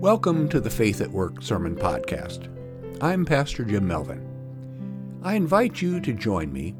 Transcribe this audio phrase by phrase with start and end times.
[0.00, 2.48] Welcome to the Faith at Work Sermon Podcast.
[3.02, 5.20] I'm Pastor Jim Melvin.
[5.22, 6.74] I invite you to join me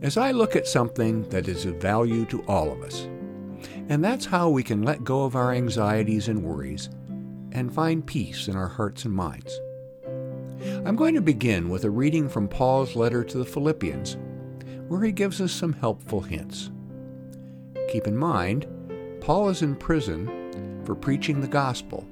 [0.00, 3.02] as I look at something that is of value to all of us.
[3.90, 6.88] And that's how we can let go of our anxieties and worries
[7.52, 9.60] and find peace in our hearts and minds.
[10.86, 14.16] I'm going to begin with a reading from Paul's letter to the Philippians,
[14.88, 16.70] where he gives us some helpful hints.
[17.90, 18.66] Keep in mind,
[19.20, 22.08] Paul is in prison for preaching the gospel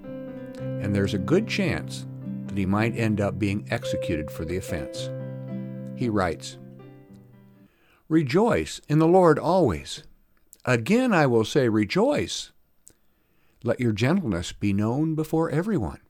[0.81, 2.07] and there's a good chance
[2.46, 5.11] that he might end up being executed for the offense.
[5.96, 6.59] He writes,
[8.09, 10.03] Rejoice in the Lord always.
[10.64, 12.53] Again I will say, Rejoice.
[13.63, 16.01] Let your gentleness be known before everyone.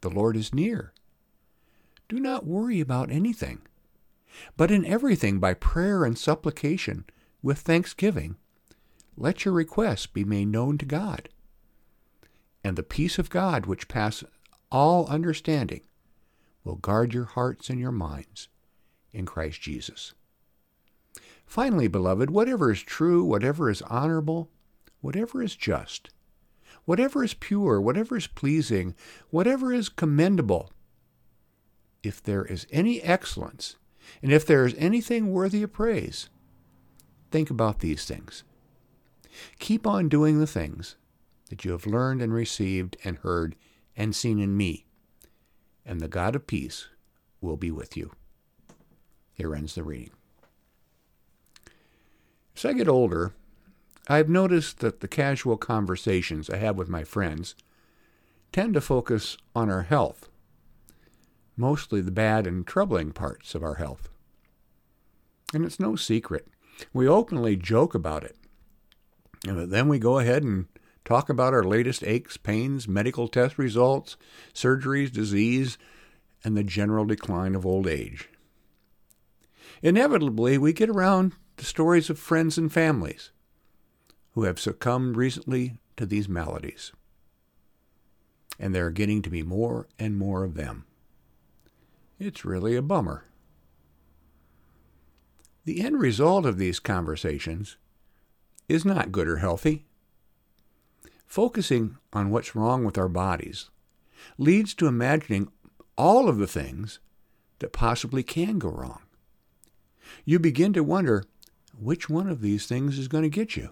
[0.00, 0.92] The Lord is near.
[2.08, 3.60] Do not worry about anything,
[4.56, 7.04] but in everything by prayer and supplication,
[7.42, 8.36] with thanksgiving,
[9.16, 11.28] let your requests be made known to God
[12.62, 14.28] and the peace of God, which passes
[14.70, 15.82] all understanding,
[16.64, 18.48] will guard your hearts and your minds
[19.12, 20.14] in Christ Jesus.
[21.46, 24.50] Finally, beloved, whatever is true, whatever is honorable,
[25.00, 26.10] whatever is just,
[26.84, 28.94] whatever is pure, whatever is pleasing,
[29.30, 30.70] whatever is commendable,
[32.02, 33.76] if there is any excellence,
[34.22, 36.30] and if there is anything worthy of praise,
[37.30, 38.44] think about these things.
[39.58, 40.96] Keep on doing the things
[41.50, 43.54] that you have learned and received and heard
[43.96, 44.86] and seen in me,
[45.84, 46.88] and the God of peace
[47.40, 48.12] will be with you.
[49.34, 50.10] Here ends the reading.
[52.56, 53.34] As I get older,
[54.08, 57.54] I've noticed that the casual conversations I have with my friends
[58.52, 60.28] tend to focus on our health,
[61.56, 64.08] mostly the bad and troubling parts of our health.
[65.52, 66.46] And it's no secret.
[66.92, 68.36] We openly joke about it.
[69.46, 70.66] And then we go ahead and
[71.10, 74.16] talk about our latest aches, pains, medical test results,
[74.54, 75.76] surgeries, disease,
[76.44, 78.28] and the general decline of old age.
[79.82, 83.32] Inevitably, we get around to stories of friends and families
[84.34, 86.92] who have succumbed recently to these maladies.
[88.60, 90.84] And there are getting to be more and more of them.
[92.20, 93.24] It's really a bummer.
[95.64, 97.78] The end result of these conversations
[98.68, 99.86] is not good or healthy.
[101.30, 103.70] Focusing on what's wrong with our bodies
[104.36, 105.46] leads to imagining
[105.96, 106.98] all of the things
[107.60, 109.02] that possibly can go wrong.
[110.24, 111.22] You begin to wonder
[111.78, 113.70] which one of these things is going to get you.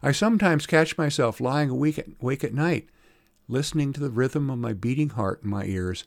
[0.00, 2.88] I sometimes catch myself lying awake at, awake at night,
[3.48, 6.04] listening to the rhythm of my beating heart in my ears,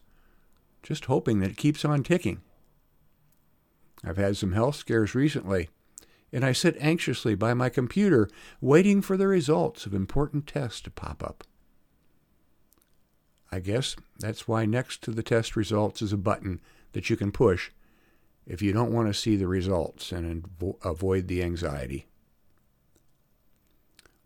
[0.81, 2.40] just hoping that it keeps on ticking.
[4.02, 5.68] I've had some health scares recently
[6.31, 10.92] and I sit anxiously by my computer waiting for the results of important tests to
[10.92, 11.44] pop up.
[13.52, 16.62] I guess that's why next to the test results is a button
[16.94, 17.72] that you can push
[18.46, 20.50] if you don't want to see the results and
[20.84, 22.08] avoid the anxiety.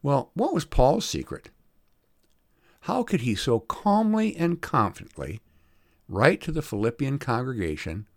[0.04, 1.50] Well, what was Paul's secret?
[2.82, 5.42] How could he so calmly and confidently
[6.08, 8.08] write to the Philippian congregation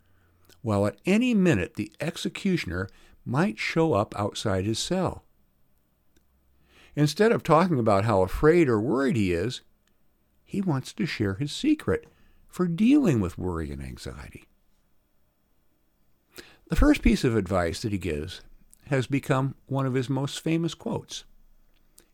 [0.61, 2.89] while at any minute the executioner
[3.29, 5.23] might show up outside his cell.
[6.97, 9.61] Instead of talking about how afraid or worried he is,
[10.45, 12.07] he wants to share his secret
[12.49, 14.49] for dealing with worry and anxiety.
[16.69, 18.41] The first piece of advice that he gives
[18.87, 21.25] has become one of his most famous quotes.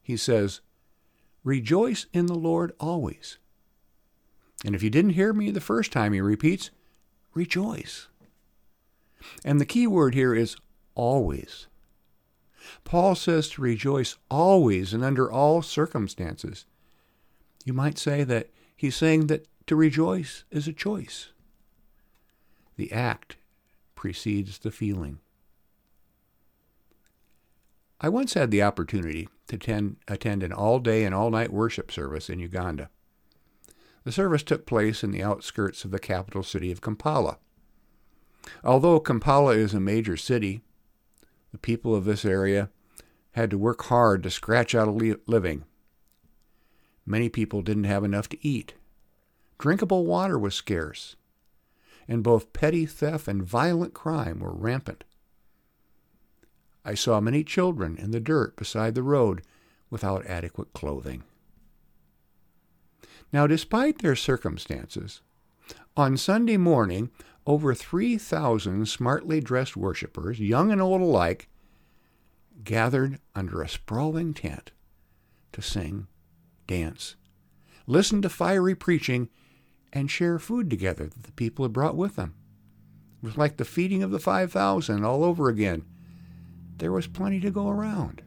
[0.02, 0.60] He says,
[1.44, 3.38] Rejoice in the Lord always.
[4.64, 6.70] And if you didn't hear me the first time, he repeats,
[7.34, 8.08] Rejoice.
[9.44, 10.56] And the key word here is
[10.94, 11.66] always.
[12.84, 16.66] Paul says to rejoice always and under all circumstances.
[17.64, 21.28] You might say that he's saying that to rejoice is a choice.
[22.76, 23.36] The act
[23.94, 25.18] precedes the feeling.
[28.00, 31.90] I once had the opportunity to attend, attend an all day and all night worship
[31.90, 32.90] service in Uganda.
[34.04, 37.38] The service took place in the outskirts of the capital city of Kampala.
[38.62, 40.60] Although Kampala is a major city,
[41.54, 42.68] the people of this area
[43.30, 45.62] had to work hard to scratch out a living.
[47.06, 48.74] Many people didn't have enough to eat.
[49.56, 51.14] Drinkable water was scarce,
[52.08, 55.04] and both petty theft and violent crime were rampant.
[56.84, 59.42] I saw many children in the dirt beside the road
[59.90, 61.22] without adequate clothing.
[63.32, 65.20] Now, despite their circumstances,
[65.96, 67.10] on Sunday morning
[67.46, 71.48] over 3,000 smartly dressed worshippers, young and old alike,
[72.62, 74.70] gathered under a sprawling tent
[75.52, 76.06] to sing,
[76.66, 77.16] dance,
[77.86, 79.28] listen to fiery preaching,
[79.92, 82.34] and share food together that the people had brought with them.
[83.22, 85.84] It was like the feeding of the 5,000 all over again.
[86.78, 88.22] There was plenty to go around.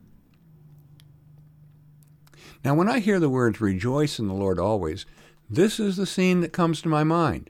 [2.63, 5.05] Now, when I hear the words rejoice in the Lord always,
[5.49, 7.49] this is the scene that comes to my mind.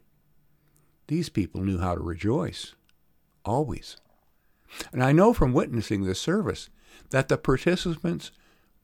[1.08, 2.76] These people knew how to rejoice,
[3.46, 3.98] always.
[4.92, 6.70] And I know from witnessing this service
[7.12, 8.32] that the participants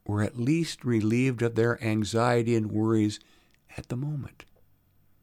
[0.06, 3.20] were at least relieved of their anxiety and worries
[3.76, 4.44] at the moment.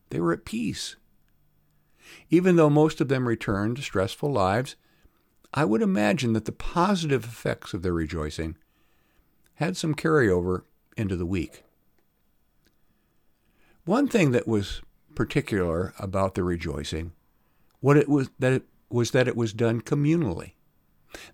[0.10, 0.96] They were at peace.
[2.30, 4.76] Even though most of them returned to stressful lives,
[5.54, 8.58] I would imagine that the positive effects of their rejoicing
[9.56, 10.64] had some carryover
[10.98, 11.64] into the week.
[13.86, 14.82] One thing that was
[15.16, 17.14] particular about the rejoicing
[17.82, 20.54] what it was that it was that it was done communally.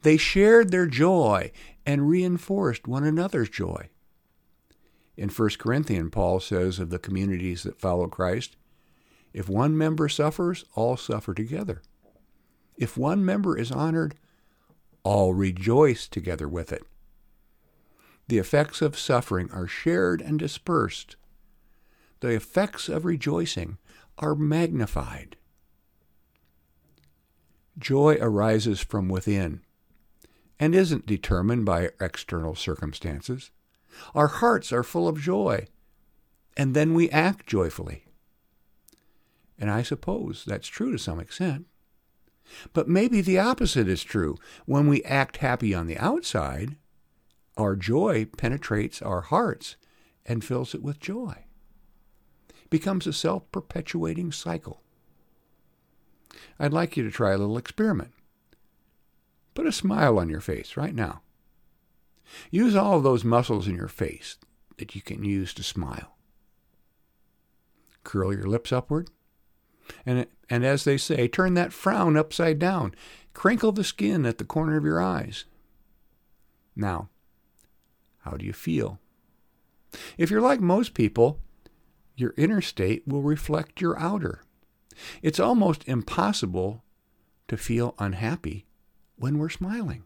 [0.01, 1.51] They shared their joy
[1.85, 3.89] and reinforced one another's joy.
[5.15, 8.55] In 1 Corinthians, Paul says of the communities that follow Christ,
[9.33, 11.81] if one member suffers, all suffer together.
[12.75, 14.15] If one member is honored,
[15.03, 16.83] all rejoice together with it.
[18.27, 21.15] The effects of suffering are shared and dispersed.
[22.19, 23.77] The effects of rejoicing
[24.17, 25.37] are magnified.
[27.77, 29.61] Joy arises from within
[30.59, 33.51] and isn't determined by external circumstances.
[34.15, 35.67] Our hearts are full of joy,
[36.55, 38.05] and then we act joyfully.
[39.59, 41.65] And I suppose that's true to some extent.
[42.73, 44.37] But maybe the opposite is true.
[44.65, 46.77] When we act happy on the outside,
[47.57, 49.75] our joy penetrates our hearts
[50.25, 51.46] and fills it with joy.
[52.69, 54.81] Becomes a self perpetuating cycle.
[56.59, 58.11] I'd like you to try a little experiment.
[59.53, 61.21] Put a smile on your face right now.
[62.51, 64.37] Use all of those muscles in your face
[64.77, 66.17] that you can use to smile.
[68.03, 69.09] Curl your lips upward.
[70.05, 72.93] And, and as they say, turn that frown upside down.
[73.33, 75.45] Crinkle the skin at the corner of your eyes.
[76.75, 77.09] Now,
[78.19, 78.99] how do you feel?
[80.17, 81.39] If you're like most people,
[82.17, 84.41] your inner state will reflect your outer.
[85.21, 86.83] It's almost impossible
[87.47, 88.65] to feel unhappy
[89.15, 90.03] when we're smiling.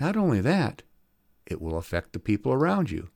[0.00, 0.82] Not only that,
[1.46, 3.10] it will affect the people around you.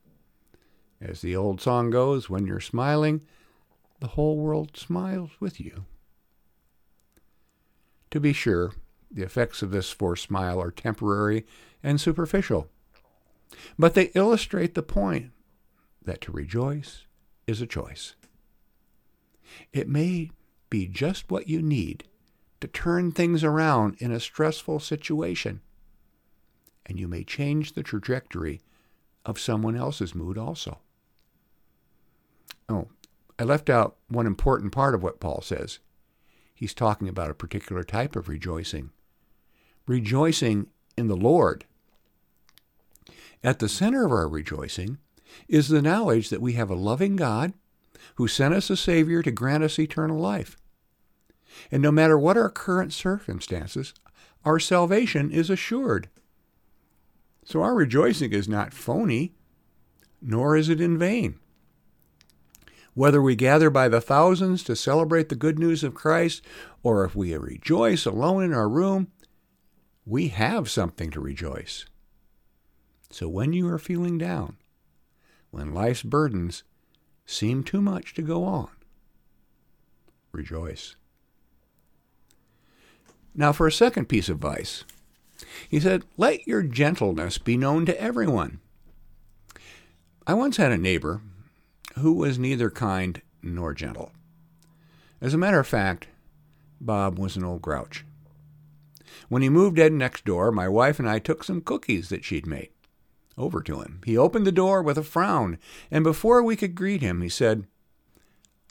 [1.01, 3.23] As the old song goes, when you're smiling,
[4.01, 5.87] the whole world smiles with you.
[8.11, 8.73] To be sure,
[9.11, 11.47] the effects of this forced smile are temporary
[11.83, 12.69] and superficial,
[13.79, 15.31] but they illustrate the point
[16.09, 17.05] that to rejoice
[17.47, 18.15] is a choice.
[19.73, 20.31] It may
[20.71, 22.05] be just what you need
[22.61, 25.61] to turn things around in a stressful situation,
[26.85, 28.61] and you may change the trajectory
[29.25, 30.79] of someone else's mood also.
[32.69, 32.89] Oh,
[33.39, 35.79] I left out one important part of what Paul says.
[36.55, 38.91] He's talking about a particular type of rejoicing.
[39.87, 40.67] Rejoicing
[40.97, 41.65] in the Lord.
[43.45, 44.99] At the center of our rejoicing
[45.49, 47.53] is the knowledge that we have a loving God
[48.17, 50.57] who sent us a Savior to grant us eternal life.
[51.71, 53.95] And no matter what our current circumstances,
[54.45, 56.09] our salvation is assured.
[57.45, 59.35] So our rejoicing is not phony,
[60.21, 61.39] nor is it in vain.
[62.95, 66.43] Whether we gather by the thousands to celebrate the good news of Christ,
[66.83, 69.09] or if we rejoice alone in our room,
[70.05, 71.87] we have something to rejoice.
[73.11, 74.57] So when you are feeling down,
[75.51, 76.63] when life's burdens
[77.27, 78.71] seem too much to go on,
[80.33, 80.97] rejoice.
[83.35, 84.85] Now, for a second piece of advice,
[85.69, 88.61] he said, Let your gentleness be known to everyone.
[90.27, 91.23] I once had a neighbor
[91.99, 94.13] who was neither kind nor gentle.
[95.21, 96.09] As a matter of fact,
[96.81, 98.05] Bob was an old grouch.
[99.29, 102.47] When he moved in next door, my wife and I took some cookies that she'd
[102.47, 102.71] made
[103.39, 104.01] over to him.
[104.05, 105.59] He opened the door with a frown,
[105.91, 107.67] and before we could greet him, he said,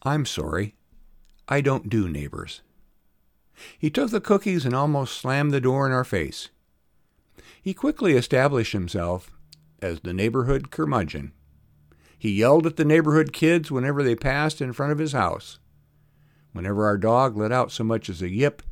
[0.03, 0.75] I'm sorry.
[1.47, 2.61] I don't do neighbors.
[3.79, 6.49] He took the cookies and almost slammed the door in our face.
[7.61, 9.31] He quickly established himself
[9.81, 11.31] as the neighborhood curmudgeon
[12.17, 15.59] he yelled at the neighborhood kids whenever they passed in front of his house.
[16.51, 18.63] Whenever our dog let out so much as a yip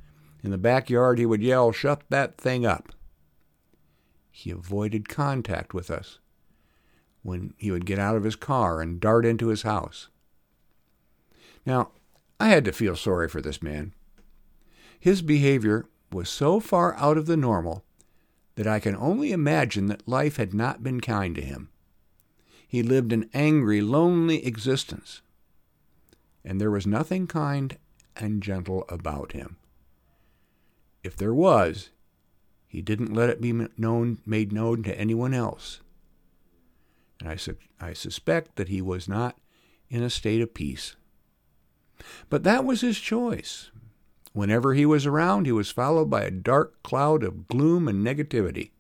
[0.44, 2.92] in the backyard, he would yell, Shut that thing up.
[4.38, 6.20] He avoided contact with us
[7.24, 10.10] when he would get out of his car and dart into his house.
[11.66, 11.92] Now,
[12.38, 13.94] I had to feel sorry for this man.
[15.00, 17.86] His behavior was so far out of the normal
[18.56, 21.70] that I can only imagine that life had not been kind to him.
[22.68, 25.22] He lived an angry, lonely existence,
[26.44, 27.78] and there was nothing kind
[28.18, 29.56] and gentle about him.
[31.06, 31.90] If there was,
[32.76, 35.80] he didn't let it be known, made known to anyone else.
[37.22, 39.38] And I, su- I suspect that he was not
[39.90, 40.98] in a state of peace.
[42.30, 43.72] But that was his choice.
[44.34, 48.72] Whenever he was around, he was followed by a dark cloud of gloom and negativity.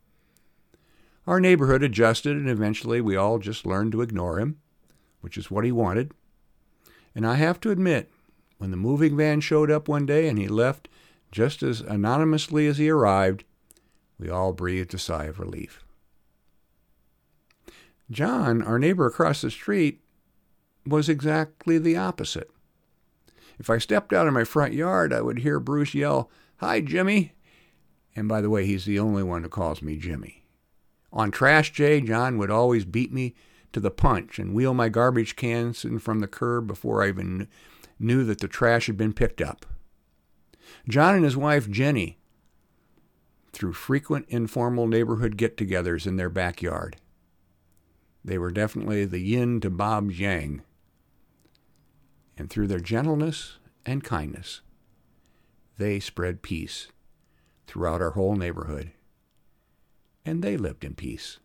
[1.25, 4.59] Our neighborhood adjusted, and eventually we all just learned to ignore him,
[5.21, 6.11] which is what he wanted.
[7.15, 8.11] And I have to admit,
[8.57, 10.89] when the moving van showed up one day and he left
[11.31, 13.45] just as anonymously as he arrived,
[14.19, 15.83] we all breathed a sigh of relief.
[18.11, 20.01] John, our neighbor across the street,
[20.85, 22.49] was exactly the opposite.
[23.57, 27.33] If I stepped out of my front yard, I would hear Bruce yell, Hi, Jimmy.
[28.15, 30.45] And by the way, he's the only one who calls me Jimmy.
[31.11, 33.33] On Trash Day, John would always beat me
[33.73, 37.47] to the punch and wheel my garbage cans in from the curb before I even
[37.99, 39.65] knew that the trash had been picked up.
[40.87, 42.17] John and his wife, Jenny,
[43.55, 46.97] threw frequent informal neighborhood get togethers in their backyard.
[48.23, 50.61] They were definitely the yin to Bob's yang.
[52.37, 54.59] And through their gentleness and kindness,
[55.77, 56.89] they spread peace
[57.65, 58.91] throughout our whole neighborhood.
[60.25, 61.39] And they lived in peace.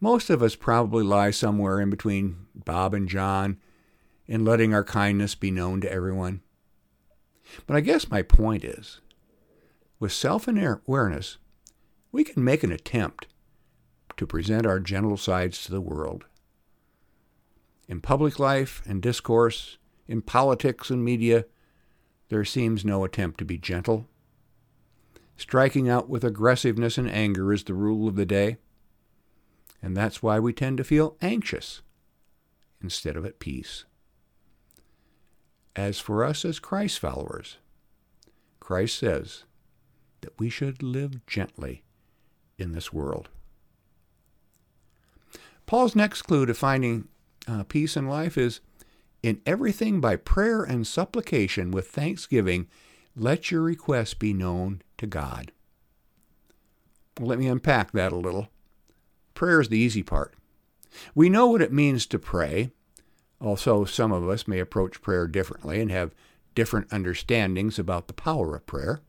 [0.00, 3.58] Most of us probably lie somewhere in between Bob and John
[4.28, 6.42] in letting our kindness be known to everyone.
[7.66, 9.00] But I guess my point is
[9.98, 11.38] with self awareness,
[12.12, 13.26] we can make an attempt
[14.16, 16.24] to present our gentle sides to the world.
[17.88, 21.46] In public life and discourse, in politics and media,
[22.28, 24.06] there seems no attempt to be gentle.
[25.36, 28.58] Striking out with aggressiveness and anger is the rule of the day,
[29.80, 31.82] and that's why we tend to feel anxious
[32.82, 33.84] instead of at peace.
[35.76, 37.58] As for us as Christ followers,
[38.58, 39.44] Christ says
[40.20, 41.82] that we should live gently
[42.58, 43.28] in this world.
[45.66, 47.08] Paul's next clue to finding
[47.46, 48.60] uh, peace in life is
[49.22, 52.68] in everything by prayer and supplication with thanksgiving,
[53.16, 55.52] let your requests be known to God.
[57.18, 58.48] Let me unpack that a little.
[59.34, 60.34] Prayer is the easy part.
[61.14, 62.70] We know what it means to pray,
[63.40, 66.14] although some of us may approach prayer differently and have
[66.54, 69.00] different understandings about the power of prayer.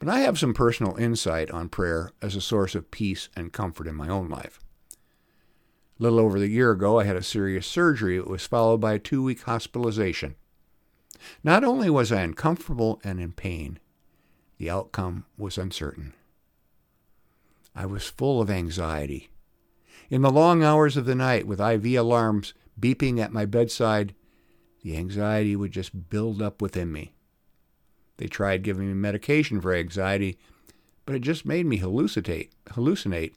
[0.00, 3.86] But I have some personal insight on prayer as a source of peace and comfort
[3.86, 4.58] in my own life.
[4.92, 8.16] A little over a year ago, I had a serious surgery.
[8.16, 10.36] It was followed by a two week hospitalization.
[11.44, 13.78] Not only was I uncomfortable and in pain,
[14.56, 16.14] the outcome was uncertain.
[17.76, 19.28] I was full of anxiety.
[20.08, 24.14] In the long hours of the night, with IV alarms beeping at my bedside,
[24.82, 27.12] the anxiety would just build up within me.
[28.20, 30.36] They tried giving me medication for anxiety,
[31.06, 33.32] but it just made me hallucinate, hallucinate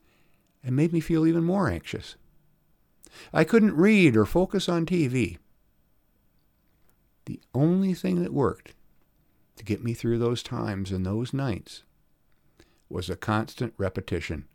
[0.61, 2.17] and made me feel even more anxious.
[3.31, 5.37] I couldn't read or focus on TV.
[7.23, 8.73] The only thing that worked
[9.55, 11.83] to get me through those times and those nights
[12.89, 14.49] was a constant repetition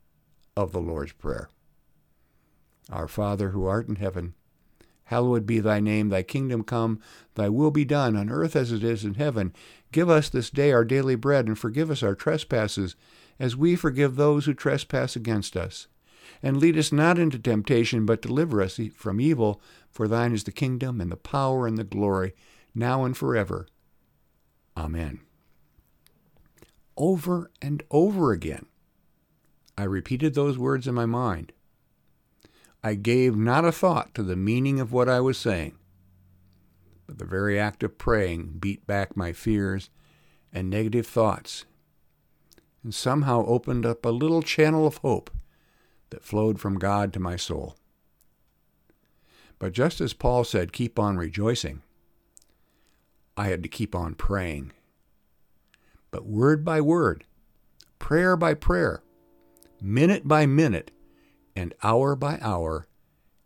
[0.55, 1.49] of the Lord's Prayer.
[2.91, 4.35] Our Father who art in heaven,
[5.09, 7.01] hallowed be thy name, thy kingdom come,
[7.35, 9.53] thy will be done on earth as it is in heaven.
[9.93, 12.97] Give us this day our daily bread, and forgive us our trespasses,
[13.39, 15.89] as we forgive those who trespass against us
[16.43, 19.61] and lead us not into temptation, but deliver us from evil.
[19.91, 22.35] For thine is the kingdom, and the power, and the glory,
[22.75, 23.67] now and forever.
[24.77, 25.21] Amen.
[26.97, 28.67] Over and over again,
[29.77, 31.53] I repeated those words in my mind.
[32.83, 35.77] I gave not a thought to the meaning of what I was saying,
[37.07, 39.91] but the very act of praying beat back my fears
[40.53, 41.65] and negative thoughts,
[42.85, 45.31] and somehow opened up a little channel of hope
[46.11, 47.77] that flowed from God to my soul.
[49.59, 51.83] But just as Paul said, keep on rejoicing,
[53.37, 54.73] I had to keep on praying.
[56.11, 57.25] But word by word,
[57.99, 59.03] prayer by prayer,
[59.81, 60.93] minute by minute,
[61.59, 62.87] and hour by hour,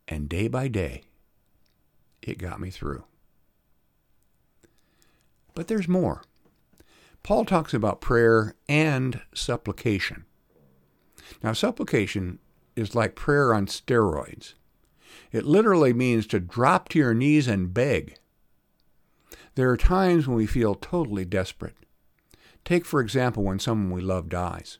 [0.07, 1.03] and day by day,
[2.21, 3.05] it got me through.
[5.55, 6.23] But there's more.
[7.23, 10.27] Paul talks about prayer and supplication.
[11.43, 12.39] Now, supplication
[12.77, 14.53] is like prayer on steroids.
[15.31, 18.19] It literally means to drop to your knees and beg.
[19.55, 21.77] There are times when we feel totally desperate.
[22.63, 24.79] Take, for example, when someone we love dies.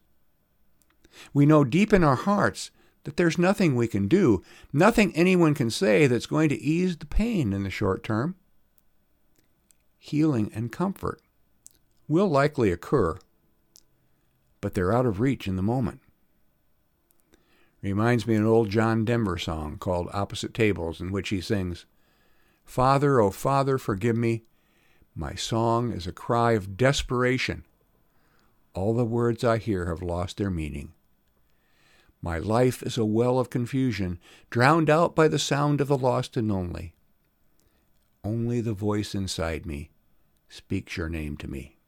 [1.33, 2.71] We know deep in our hearts
[3.05, 4.43] that there's nothing we can do,
[4.73, 8.37] nothing anyone can say that's going to ease the pain in the short term.
[9.99, 11.21] Healing and comfort
[12.09, 13.19] will likely occur,
[14.61, 16.01] but they're out of reach in the moment.
[17.83, 21.85] Reminds me of an old John Denver song called Opposite Tables, in which he sings,
[22.65, 24.45] Father, O oh Father, forgive me.
[25.17, 27.65] My song is a cry of desperation.
[28.73, 30.93] All the words I hear have lost their meaning.
[32.23, 36.37] My life is a well of confusion, drowned out by the sound of the lost
[36.37, 36.95] and lonely.
[38.23, 39.91] Only the voice inside me
[40.49, 41.79] speaks your name to me.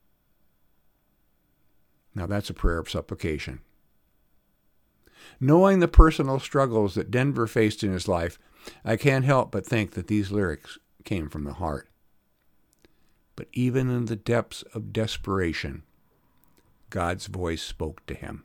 [2.16, 3.60] Now that's a prayer of supplication.
[5.38, 8.38] Knowing the personal struggles that Denver faced in his life,
[8.84, 11.88] I can't help but think that these lyrics came from the heart.
[13.36, 15.82] But even in the depths of desperation,
[16.90, 18.44] God's voice spoke to him.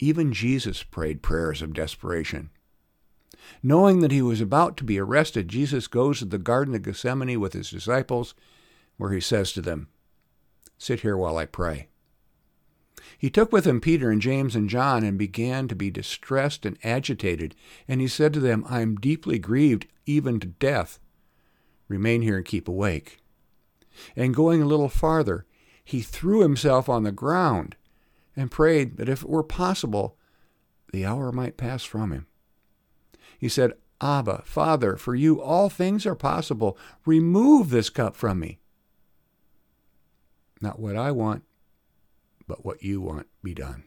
[0.00, 2.50] Even Jesus prayed prayers of desperation.
[3.62, 7.38] Knowing that he was about to be arrested, Jesus goes to the Garden of Gethsemane
[7.40, 8.34] with his disciples,
[8.96, 9.88] where he says to them,
[10.78, 11.88] Sit here while I pray.
[13.18, 16.78] He took with him Peter and James and John and began to be distressed and
[16.82, 17.54] agitated.
[17.86, 20.98] And he said to them, I am deeply grieved, even to death.
[21.88, 23.18] Remain here and keep awake.
[24.16, 25.46] And going a little farther,
[25.84, 27.76] he threw himself on the ground
[28.36, 30.16] and prayed that if it were possible,
[30.92, 32.26] the hour might pass from him.
[33.38, 36.76] He said, Abba, Father, for you all things are possible.
[37.06, 38.58] Remove this cup from me.
[40.60, 41.44] Not what I want,
[42.46, 43.84] but what you want be done.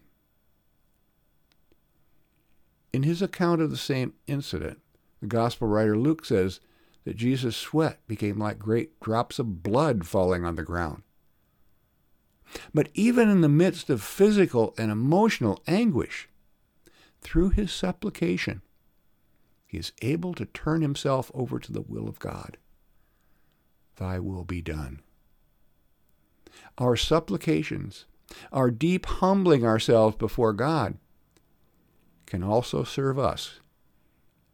[2.94, 4.80] In his account of the same incident,
[5.22, 6.60] the gospel writer Luke says
[7.04, 11.04] that Jesus' sweat became like great drops of blood falling on the ground.
[12.74, 16.30] But even in the midst of physical and emotional anguish,
[17.22, 18.62] through his supplication,
[19.66, 22.58] he is able to turn himself over to the will of God.
[23.98, 25.02] Thy will be done.
[26.78, 28.06] Our supplications,
[28.52, 30.98] our deep humbling ourselves before God,
[32.26, 33.60] can also serve us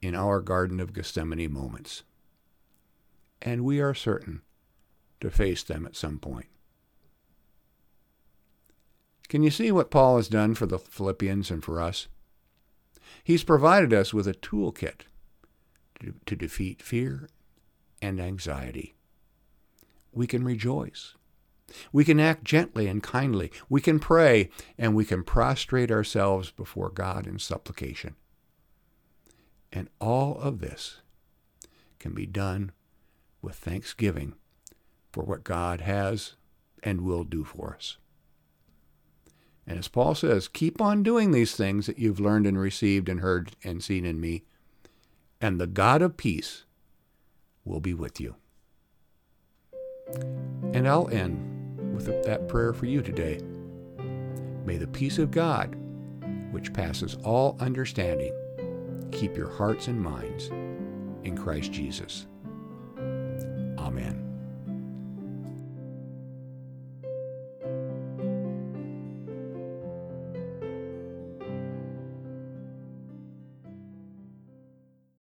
[0.02, 2.04] in our Garden of Gethsemane moments.
[3.42, 4.42] And we are certain
[5.20, 6.48] to face them at some point.
[9.30, 12.08] Can you see what Paul has done for the Philippians and for us?
[13.24, 15.02] He's provided us with a toolkit
[16.02, 17.30] to, to defeat fear
[18.02, 18.96] and anxiety.
[20.12, 21.16] We can rejoice.
[21.92, 23.52] We can act gently and kindly.
[23.70, 28.16] We can pray, and we can prostrate ourselves before God in supplication.
[29.72, 31.02] And all of this
[32.00, 32.74] can be done
[33.42, 34.36] with thanksgiving
[35.12, 36.36] for what God has
[36.84, 37.98] and will do for us.
[39.66, 43.22] And as Paul says, keep on doing these things that you've learned and received and
[43.22, 44.44] heard and seen in me,
[45.40, 46.66] and the God of peace
[47.66, 48.36] will be with you.
[50.74, 53.40] And I'll end with that prayer for you today.
[54.66, 55.76] May the peace of God,
[56.52, 58.34] which passes all understanding,
[59.12, 60.48] keep your hearts and minds
[61.24, 62.28] in Christ Jesus.
[63.78, 64.23] Amen.